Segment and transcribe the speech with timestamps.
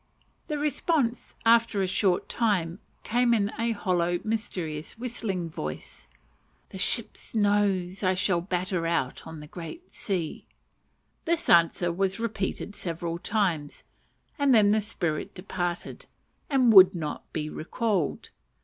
[0.47, 6.07] The response, after a short time, came in the hollow mysterious whistling voice,
[6.69, 10.47] "The ship's nose I will batter out on the great sea."
[11.25, 13.83] This answer was repeated several times,
[14.39, 16.07] and then the spirit departed,
[16.49, 18.31] and would not be recalled.